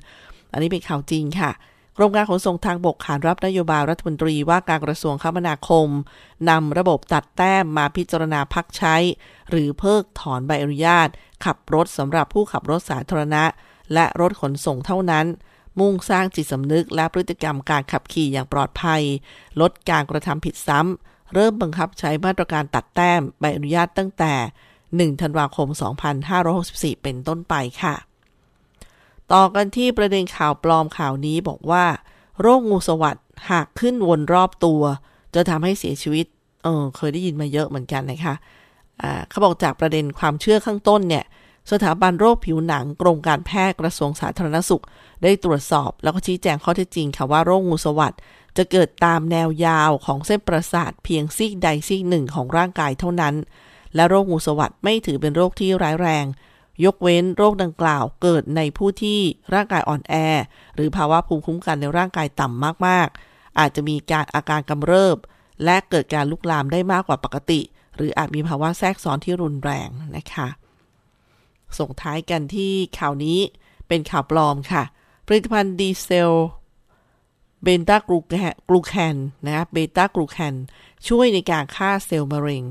[0.53, 1.51] อันนี้เป็นข่าวจริงค่ะ
[1.97, 5.89] กรมการขนส่งทางบกขานรับนโยบายรัฐมนตรีว่าการกระทรวงคมนาคม
[6.51, 8.97] นำระบบตัดแต้มมาพิจารณาพักใช้
[9.51, 11.09] หรือเพิกถอนใบอนุญาต
[11.45, 13.45] ขับรถสำหรับผู้ขับรถสาธารณะ
[13.95, 15.27] และรถขนส่งเท่านั้น
[15.81, 19.03] มุ่งสร้างจิตสำนึกและพฤติกรรมการขับขี่อย่างปลอดภัย
[19.61, 24.35] ลดการกระทำผิดซ้ำ เริ่มบังคับใช้มาตรการตัดแต้มใบอนุญาตตั้งแต่
[25.03, 25.69] 1 ธันวาคม
[26.37, 27.95] 2564 เป็นต้นไปค่ะ
[29.33, 31.85] ต่อกันที่ประเด็นข่าวปลอมข่าวนี้บอกว่า
[32.41, 34.83] โรคงูสวัสด์หากขึ้นวนรอบตัว
[35.35, 36.27] จะทำให้เสียชีวิต
[36.63, 38.35] เออเคยได้ยินมาเยอะเหมือนกันนะคะ
[39.29, 41.25] เขาบอกจากประเด็นความเชื่อข้างต้นเนี่ย
[41.73, 44.83] สถาบันโรคผิวหนังกรมการแพทย์กระทรวงสาธารณสุข
[45.23, 48.21] ได้ตรวจสอบแล้วก็ชี้แจงข้อเท็จจริงค่ะว่าโรคงูสวัสด์
[48.57, 53.35] จะเกิดตามแนวยาวของเส้นประสาทเพียงซีกใดซีกหนึ่งของร่างกายเท่านั้น
[53.95, 56.25] และโรคงูสวัสด์ไม่ถือเป็นโรคที่ร้ายแรง
[56.85, 59.21] ยกเว้นโรคดังกล่าวเกิดในผู้ที่
[59.55, 60.15] ร่างกายอ่อนแอ
[60.75, 65.17] หรือภาวะภูมิคุ้มกันในร่างกายต่ำมากๆ อาจจะมีการอาการกำเริบ
[65.65, 67.61] และเกิดการลุกลามได้มากกว่าปกติ
[67.97, 70.49] หรืออาจมีภาวะแทรกซ้อนที่รุนแรงนะคะ
[71.79, 73.39] ส่งท้ายกันที่ข่าวนี้
[73.89, 74.83] เป็นข่าวปลอมค่ะ
[75.27, 76.33] ผลิตภัณฑ์ดีเซล
[77.63, 78.11] เบต้าก
[78.73, 79.17] ลูแคน
[79.47, 80.55] นะเบต้ากลูแคน
[81.09, 82.65] ช่วยในการฆ่าเซลล์มะเร็ง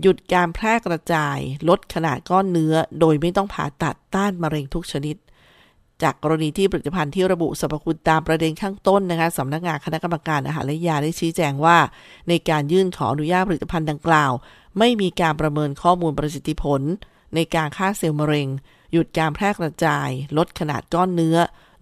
[0.00, 1.38] หยุดการแพร่กระจาย
[1.68, 5.16] ลดขนาดก้อนเนื้อ โดยไม่ต้องผ่าตัดต้านมะเร็งทุกชนิด
[6.02, 11.78] จากกรณีที่ผลิตภัณฑ์ที่ระบุสรรพคุณตามประเด็นข้างต้นนะคะสำนักงานคณะกรรมการอาหารและยาได้ชี้แจงว่า
[12.28, 14.32] ในการยื่นขออนุญาตผลิตภัณฑ์ดังกล่าว
[14.78, 16.80] ไม่มีการประเมินข้อมูลประสิทธิผล
[17.34, 18.48] ในการฆ่าเซลล์มะเร็ง
[18.92, 21.36] หยุดการแพร่กระจาย ลดขนาดก้อนเนื้อ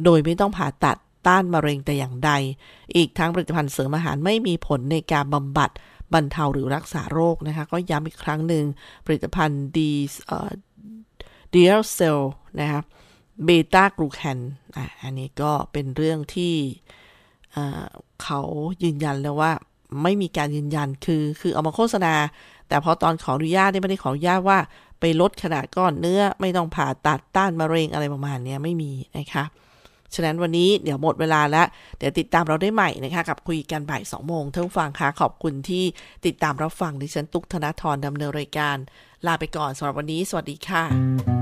[0.04, 0.96] โดยไม่ต้องผ่าตัด
[1.26, 2.30] ต้านมะเร็งแต่อย่างใด
[2.96, 5.70] อีกทั้งผลิตภัณฑ์เสริมอาหารไม่มีผลในการบำบัด
[6.14, 8.64] บรรเทาหรือรักษาโรคนะคะ ก็ย้ำอีกครั้งหนึ่ง
[9.06, 9.92] ผลิตภัณฑ์ดี
[11.50, 12.20] เดียร์เซล
[12.60, 12.84] นะครับ
[13.44, 14.38] เบต้ากลูแคน
[14.76, 16.54] อะอันนี้ก็เป็นเรื่องที่
[18.22, 18.40] เขา
[18.82, 19.52] ยืนยันแล้วว่า
[20.02, 22.14] ไม่มีการยืนยันคือคือเอามาโฆษณา
[22.68, 24.58] แต่พอตอนขออนุญาตไม่ได้ขออนุญาตว่า
[25.00, 29.44] ไปลดขนาดก้อนเนื้อไม่ต้องผ่าตัดต้านมะเร็งอะไรประมาณนี้ไม่มีนะคะ
[30.14, 31.66] ฉะนั้นวันนี้เดี๋ยวหมดเวลาแล้ว
[31.98, 35.84] เดี๋ยวติดตามเราได้ใหม่นะคะกับคุยกันบ่ายสองโมงท่านฟังคะขอบคุณที่
[36.26, 38.76] ติดตามรับฟังดิฉันตุ๊กธนทรดำเนินรายการ
[39.26, 41.41] ลาไปก่อนสำหรับวันนี้ สวัสดีค่ะ